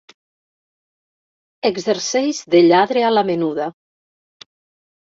Exerceix 1.71 2.41
de 2.57 2.63
lladre 2.71 3.07
a 3.13 3.13
la 3.19 3.27
menuda. 3.33 3.71